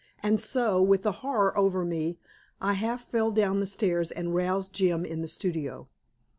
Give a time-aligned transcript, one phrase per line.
[0.23, 2.17] And so, with the horror over me,
[2.59, 5.89] I half fell down the stairs and roused Jim in the studio.